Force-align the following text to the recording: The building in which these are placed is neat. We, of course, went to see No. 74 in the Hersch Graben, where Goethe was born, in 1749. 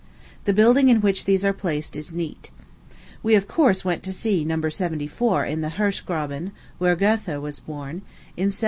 The 0.45 0.53
building 0.53 0.89
in 0.89 1.01
which 1.01 1.25
these 1.25 1.45
are 1.45 1.53
placed 1.53 1.95
is 1.95 2.11
neat. 2.11 2.49
We, 3.21 3.35
of 3.35 3.47
course, 3.47 3.85
went 3.85 4.01
to 4.01 4.11
see 4.11 4.43
No. 4.43 4.59
74 4.67 5.45
in 5.45 5.61
the 5.61 5.69
Hersch 5.77 5.99
Graben, 6.03 6.53
where 6.79 6.95
Goethe 6.95 7.37
was 7.37 7.59
born, 7.59 7.97
in 8.35 8.45
1749. 8.49 8.57